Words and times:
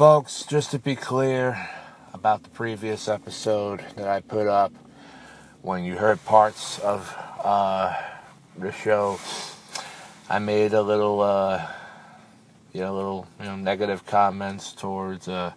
Folks, 0.00 0.44
just 0.44 0.70
to 0.70 0.78
be 0.78 0.96
clear 0.96 1.68
about 2.14 2.42
the 2.42 2.48
previous 2.48 3.06
episode 3.06 3.84
that 3.96 4.08
I 4.08 4.20
put 4.20 4.46
up, 4.46 4.72
when 5.60 5.84
you 5.84 5.94
heard 5.94 6.24
parts 6.24 6.78
of 6.78 7.14
uh, 7.44 7.94
the 8.56 8.72
show, 8.72 9.20
I 10.26 10.38
made 10.38 10.72
a 10.72 10.80
little, 10.80 11.20
uh, 11.20 11.66
you 12.72 12.80
know, 12.80 12.94
little, 12.94 13.26
you 13.40 13.44
know, 13.44 13.56
negative 13.56 14.06
comments 14.06 14.72
towards 14.72 15.28
uh, 15.28 15.52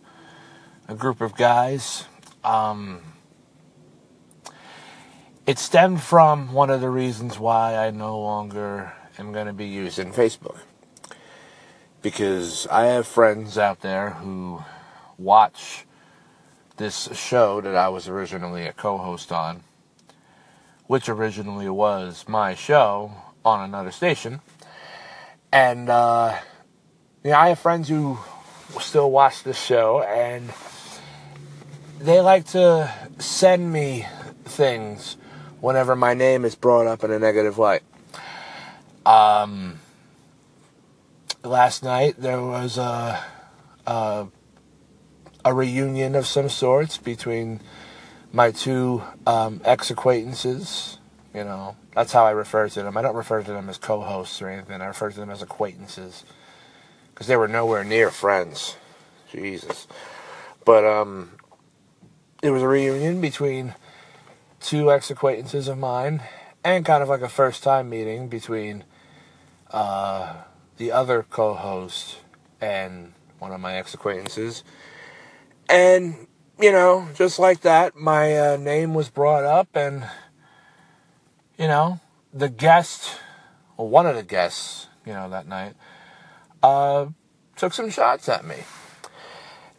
a 0.90 0.94
group 0.94 1.22
of 1.22 1.38
guys. 1.38 2.04
Um, 2.44 3.00
it 5.48 5.58
stemmed 5.58 6.02
from 6.02 6.52
one 6.52 6.70
of 6.70 6.82
the 6.82 6.90
reasons 6.90 7.40
why 7.40 7.78
I 7.78 7.92
no 7.92 8.20
longer 8.20 8.92
am 9.18 9.32
going 9.32 9.48
to 9.48 9.54
be 9.54 9.68
using 9.68 10.12
Facebook 10.12 10.58
because 12.04 12.68
I 12.68 12.88
have 12.88 13.08
friends 13.08 13.58
out 13.58 13.80
there 13.80 14.12
who 14.12 14.62
watch 15.18 15.86
this 16.76 17.10
show 17.14 17.62
that 17.62 17.76
I 17.76 17.90
was 17.90 18.08
originally 18.08 18.68
a 18.68 18.74
co 18.74 18.98
host 18.98 19.32
on, 19.32 19.64
which 20.86 21.08
originally 21.08 21.70
was 21.70 22.26
my 22.28 22.54
show 22.54 23.14
on 23.44 23.62
another 23.62 23.92
station. 23.92 24.42
And, 25.52 25.90
uh, 25.90 26.38
yeah, 27.24 27.40
I 27.40 27.50
have 27.50 27.60
friends 27.60 27.88
who 27.88 28.20
still 28.80 29.10
watch 29.10 29.44
this 29.44 29.62
show 29.64 30.02
and 30.02 30.52
they 32.00 32.20
like 32.20 32.48
to 32.48 32.94
send 33.20 33.72
me 33.72 34.06
things 34.44 35.16
whenever 35.62 35.96
my 35.96 36.14
name 36.14 36.44
is 36.44 36.56
brought 36.56 36.86
up 36.86 37.04
in 37.04 37.12
a 37.12 37.20
negative 37.20 37.58
light. 37.58 37.84
Um, 39.06 39.80
last 41.44 41.84
night 41.84 42.16
there 42.18 42.42
was 42.42 42.78
a, 42.78 43.24
a, 43.86 44.28
a 45.46 45.54
reunion 45.54 46.16
of 46.16 46.26
some 46.26 46.50
sorts 46.50 46.98
between 46.98 47.60
my 48.32 48.52
two 48.52 49.04
um, 49.28 49.62
ex 49.64 49.92
acquaintances. 49.92 50.98
You 51.34 51.44
know, 51.44 51.76
that's 51.94 52.12
how 52.12 52.26
I 52.26 52.32
refer 52.32 52.70
to 52.70 52.84
them. 52.84 52.96
I 52.98 53.02
don't 53.02 53.16
refer 53.16 53.42
to 53.42 53.52
them 53.52 53.70
as 53.70 53.78
co 53.78 54.02
hosts 54.02 54.42
or 54.42 54.50
anything, 54.50 54.82
I 54.82 54.86
refer 54.86 55.12
to 55.12 55.20
them 55.20 55.30
as 55.30 55.42
acquaintances 55.42 56.26
because 57.14 57.28
they 57.28 57.36
were 57.36 57.48
nowhere 57.48 57.84
near 57.84 58.10
friends. 58.10 58.78
Jesus. 59.32 59.88
But 60.66 60.86
um, 60.86 61.32
it 62.42 62.52
was 62.52 62.62
a 62.62 62.68
reunion 62.68 63.20
between 63.20 63.76
two 64.60 64.92
ex 64.92 65.12
acquaintances 65.12 65.68
of 65.68 65.78
mine 65.78 66.22
and 66.64 66.86
kind 66.86 67.04
of 67.04 67.10
like 67.10 67.22
a 67.22 67.30
first 67.30 67.64
time 67.64 67.90
meeting 67.90 68.30
between 68.30 68.84
uh, 69.72 70.36
the 70.78 70.92
other 70.92 71.26
co 71.30 71.54
host 71.54 72.18
and 72.60 73.14
one 73.40 73.52
of 73.52 73.60
my 73.60 73.76
ex 73.76 73.94
acquaintances. 73.94 74.64
And, 75.70 76.28
you 76.60 76.72
know, 76.72 77.10
just 77.14 77.40
like 77.40 77.62
that, 77.62 77.96
my 77.96 78.38
uh, 78.38 78.58
name 78.58 78.94
was 78.94 79.10
brought 79.10 79.44
up, 79.44 79.76
and, 79.76 80.06
you 81.58 81.68
know, 81.68 82.00
the 82.34 82.50
guest, 82.50 83.20
or 83.78 83.88
one 83.88 84.06
of 84.06 84.16
the 84.16 84.24
guests, 84.24 84.88
you 85.06 85.14
know, 85.14 85.30
that 85.30 85.48
night, 85.48 85.76
uh, 86.62 87.08
took 87.56 87.74
some 87.74 87.90
shots 87.90 88.30
at 88.30 88.46
me. 88.46 88.58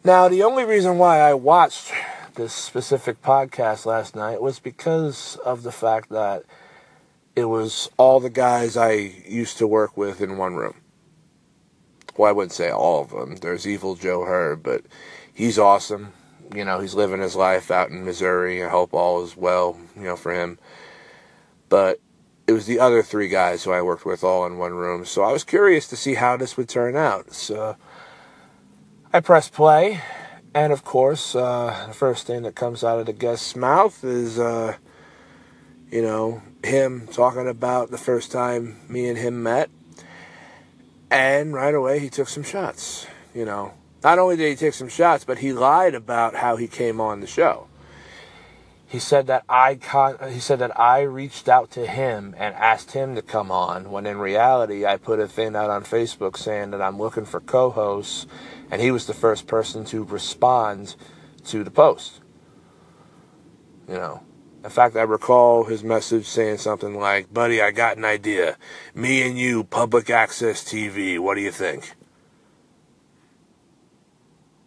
Now, 0.03 0.27
the 0.27 0.43
only 0.43 0.65
reason 0.65 0.97
why 0.97 1.19
I 1.19 1.33
watched 1.33 1.91
this 2.35 2.53
specific 2.53 3.21
podcast 3.21 3.85
last 3.85 4.15
night 4.15 4.41
was 4.41 4.59
because 4.59 5.37
of 5.45 5.63
the 5.63 5.71
fact 5.71 6.09
that 6.09 6.43
it 7.35 7.45
was 7.45 7.89
all 7.97 8.19
the 8.19 8.29
guys 8.29 8.77
I 8.77 8.91
used 8.91 9.57
to 9.57 9.67
work 9.67 9.97
with 9.97 10.21
in 10.21 10.37
one 10.37 10.55
room 10.55 10.75
well, 12.17 12.29
I 12.29 12.31
wouldn't 12.31 12.53
say 12.53 12.69
all 12.69 13.01
of 13.01 13.11
them. 13.11 13.35
There's 13.37 13.67
Evil 13.67 13.95
Joe 13.95 14.23
Herb, 14.23 14.63
but 14.63 14.85
he's 15.33 15.59
awesome. 15.59 16.13
You 16.53 16.63
know, 16.63 16.79
he's 16.79 16.93
living 16.93 17.21
his 17.21 17.35
life 17.35 17.71
out 17.71 17.89
in 17.89 18.05
Missouri. 18.05 18.63
I 18.63 18.69
hope 18.69 18.93
all 18.93 19.23
is 19.23 19.35
well, 19.35 19.77
you 19.95 20.03
know, 20.03 20.15
for 20.15 20.33
him. 20.33 20.57
But 21.69 21.99
it 22.47 22.53
was 22.53 22.67
the 22.67 22.79
other 22.79 23.01
three 23.01 23.27
guys 23.27 23.63
who 23.63 23.71
I 23.71 23.81
worked 23.81 24.05
with 24.05 24.23
all 24.23 24.45
in 24.45 24.57
one 24.57 24.73
room. 24.73 25.05
So 25.05 25.23
I 25.23 25.31
was 25.31 25.43
curious 25.43 25.87
to 25.87 25.95
see 25.95 26.13
how 26.13 26.37
this 26.37 26.55
would 26.57 26.69
turn 26.69 26.95
out. 26.95 27.33
So 27.33 27.75
I 29.11 29.19
pressed 29.19 29.53
play. 29.53 30.01
And 30.53 30.71
of 30.71 30.85
course, 30.85 31.35
uh, 31.35 31.85
the 31.87 31.93
first 31.93 32.27
thing 32.27 32.43
that 32.43 32.55
comes 32.55 32.83
out 32.83 32.99
of 32.99 33.07
the 33.07 33.13
guest's 33.13 33.55
mouth 33.55 34.03
is, 34.03 34.39
uh, 34.39 34.75
you 35.91 36.01
know, 36.01 36.41
him 36.63 37.07
talking 37.11 37.47
about 37.47 37.91
the 37.91 37.97
first 37.97 38.31
time 38.31 38.79
me 38.87 39.09
and 39.09 39.17
him 39.17 39.43
met 39.43 39.69
and 41.15 41.53
right 41.53 41.73
away, 41.73 41.99
he 41.99 42.09
took 42.09 42.27
some 42.27 42.43
shots. 42.43 43.07
You 43.33 43.45
know, 43.45 43.73
not 44.03 44.19
only 44.19 44.35
did 44.35 44.49
he 44.49 44.55
take 44.57 44.73
some 44.73 44.89
shots, 44.89 45.23
but 45.23 45.37
he 45.37 45.53
lied 45.53 45.95
about 45.95 46.35
how 46.35 46.57
he 46.57 46.67
came 46.67 46.99
on 46.99 47.21
the 47.21 47.27
show. 47.27 47.67
He 48.85 48.99
said 48.99 49.27
that 49.27 49.43
I 49.47 49.75
con- 49.75 50.17
he 50.29 50.39
said 50.39 50.59
that 50.59 50.77
I 50.77 51.01
reached 51.01 51.47
out 51.47 51.71
to 51.71 51.87
him 51.87 52.35
and 52.37 52.53
asked 52.55 52.91
him 52.91 53.15
to 53.15 53.21
come 53.21 53.49
on. 53.49 53.91
When 53.91 54.05
in 54.05 54.17
reality, 54.17 54.85
I 54.85 54.97
put 54.97 55.21
a 55.21 55.27
thing 55.27 55.55
out 55.55 55.69
on 55.69 55.85
Facebook 55.85 56.35
saying 56.35 56.71
that 56.71 56.81
I'm 56.81 56.99
looking 56.99 57.25
for 57.25 57.39
co-hosts, 57.39 58.27
and 58.69 58.81
he 58.81 58.91
was 58.91 59.07
the 59.07 59.13
first 59.13 59.47
person 59.47 59.85
to 59.85 60.03
respond 60.03 60.95
to 61.45 61.63
the 61.63 61.71
post. 61.71 62.19
You 63.87 63.95
know, 63.95 64.23
in 64.65 64.71
fact, 64.71 64.95
I 64.95 65.03
recall 65.03 65.65
his 65.65 65.83
message 65.83 66.25
saying 66.25 66.57
something 66.57 66.99
like, 66.99 67.31
Buddy, 67.31 67.61
I 67.61 67.69
got 67.69 67.97
an 67.97 68.03
idea. 68.03 68.57
Me 68.95 69.21
and 69.21 69.37
you, 69.37 69.63
public 69.63 70.09
access 70.09 70.63
TV. 70.63 71.19
What 71.19 71.35
do 71.35 71.41
you 71.41 71.51
think? 71.51 71.93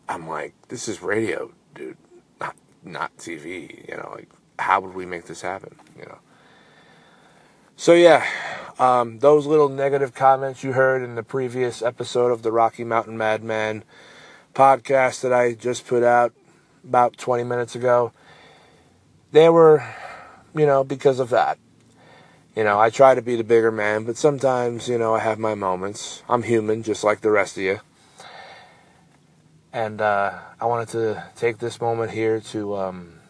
I'm 0.08 0.28
like, 0.28 0.54
this 0.69 0.87
is 0.87 1.03
radio, 1.03 1.50
dude. 1.75 1.97
Not 2.41 2.54
not 2.84 3.16
TV. 3.16 3.88
You 3.88 3.97
know, 3.97 4.12
like 4.14 4.28
how 4.60 4.81
would 4.81 4.94
we 4.94 5.04
make 5.04 5.25
this 5.25 5.42
happen? 5.42 5.75
You 5.98 6.04
know. 6.04 6.19
So 7.76 7.92
yeah, 7.92 8.25
um, 8.78 9.19
those 9.19 9.47
little 9.47 9.69
negative 9.69 10.14
comments 10.14 10.62
you 10.62 10.75
heard 10.75 11.03
in 11.03 11.16
the 11.16 11.25
previous 11.25 11.82
episode 11.82 12.31
of 12.31 12.42
the 12.42 12.53
Rocky 12.53 12.84
Mountain 12.84 13.19
Madman 13.19 13.82
podcast 14.54 15.22
that 15.22 15.32
I 15.32 15.54
just 15.54 15.88
put 15.88 16.04
out 16.04 16.32
about 16.84 17.16
20 17.16 17.42
minutes 17.42 17.75
ago 17.75 18.12
they 19.32 19.48
were, 19.48 19.84
you 20.54 20.66
know, 20.66 20.84
because 20.84 21.20
of 21.20 21.30
that. 21.30 21.58
You 22.56 22.64
know, 22.64 22.80
I 22.80 22.90
try 22.90 23.14
to 23.14 23.22
be 23.22 23.36
the 23.36 23.44
bigger 23.44 23.70
man, 23.70 24.04
but 24.04 24.16
sometimes, 24.16 24.88
you 24.88 24.98
know, 24.98 25.14
I 25.14 25.20
have 25.20 25.38
my 25.38 25.54
moments. 25.54 26.22
I'm 26.28 26.42
human, 26.42 26.82
just 26.82 27.04
like 27.04 27.20
the 27.20 27.30
rest 27.30 27.56
of 27.56 27.62
you. 27.62 27.80
And 29.72 30.00
uh, 30.00 30.38
I 30.60 30.66
wanted 30.66 30.88
to 30.88 31.24
take 31.36 31.58
this 31.58 31.80
moment 31.80 32.10
here 32.10 32.40
to 32.40 32.76
um, 32.76 33.20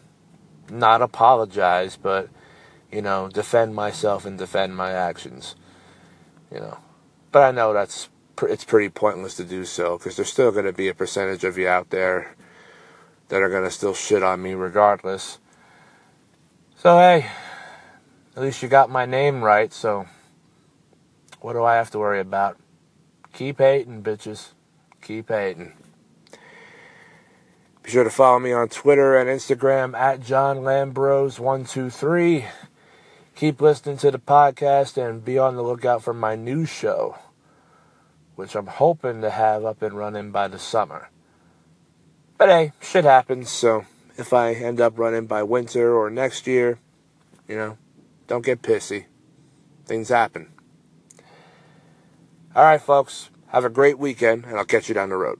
not 0.71 1.01
apologize, 1.01 1.95
but, 1.95 2.29
you 2.91 3.01
know, 3.01 3.29
defend 3.29 3.75
myself 3.75 4.25
and 4.25 4.37
defend 4.37 4.75
my 4.75 4.91
actions. 4.91 5.55
You 6.51 6.61
know, 6.61 6.79
but 7.31 7.43
I 7.43 7.51
know 7.51 7.73
that's 7.73 8.09
it's 8.41 8.63
pretty 8.63 8.89
pointless 8.89 9.35
to 9.35 9.43
do 9.43 9.65
so 9.65 9.97
because 9.97 10.15
there's 10.15 10.31
still 10.31 10.51
going 10.51 10.65
to 10.65 10.73
be 10.73 10.87
a 10.87 10.93
percentage 10.93 11.43
of 11.43 11.57
you 11.57 11.67
out 11.67 11.89
there 11.89 12.35
that 13.27 13.41
are 13.41 13.49
going 13.49 13.63
to 13.63 13.71
still 13.71 13.93
shit 13.93 14.23
on 14.23 14.41
me 14.41 14.53
regardless. 14.53 15.39
So, 16.81 16.97
hey, 16.97 17.29
at 18.37 18.41
least 18.41 18.63
you 18.63 18.69
got 18.69 18.89
my 18.89 19.05
name 19.05 19.43
right, 19.43 19.73
so 19.73 20.05
what 21.41 21.51
do 21.51 21.61
I 21.61 21.75
have 21.75 21.91
to 21.91 21.99
worry 21.99 22.21
about? 22.21 22.57
Keep 23.33 23.57
hating, 23.57 24.01
bitches. 24.01 24.51
Keep 25.01 25.27
hating. 25.27 25.73
Be 27.83 27.91
sure 27.91 28.05
to 28.05 28.09
follow 28.09 28.39
me 28.39 28.53
on 28.53 28.69
Twitter 28.69 29.17
and 29.17 29.29
Instagram 29.29 29.93
at 29.93 30.21
John 30.21 30.59
Lambros123. 30.59 32.45
Keep 33.35 33.59
listening 33.59 33.97
to 33.97 34.11
the 34.11 34.17
podcast 34.17 34.95
and 34.95 35.25
be 35.25 35.37
on 35.37 35.57
the 35.57 35.63
lookout 35.63 36.01
for 36.01 36.13
my 36.13 36.37
new 36.37 36.65
show, 36.65 37.19
which 38.35 38.55
I'm 38.55 38.67
hoping 38.67 39.19
to 39.19 39.31
have 39.31 39.65
up 39.65 39.81
and 39.81 39.97
running 39.97 40.31
by 40.31 40.47
the 40.47 40.57
summer. 40.57 41.09
But 42.37 42.47
hey, 42.47 42.71
shit 42.81 43.03
happens, 43.03 43.49
so 43.49 43.85
if 44.19 44.33
I 44.33 44.53
end 44.53 44.81
up 44.81 44.99
running 44.99 45.25
by 45.25 45.43
winter 45.43 45.95
or 45.95 46.09
next 46.09 46.45
year. 46.45 46.79
You 47.47 47.55
know, 47.55 47.77
don't 48.27 48.45
get 48.45 48.61
pissy. 48.61 49.05
Things 49.85 50.09
happen. 50.09 50.51
All 52.55 52.63
right, 52.63 52.81
folks. 52.81 53.29
Have 53.47 53.65
a 53.65 53.69
great 53.69 53.97
weekend, 53.97 54.45
and 54.45 54.57
I'll 54.57 54.65
catch 54.65 54.89
you 54.89 54.93
down 54.93 55.09
the 55.09 55.15
road. 55.15 55.39